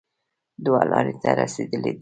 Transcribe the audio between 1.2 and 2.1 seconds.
ته رسېدلی دی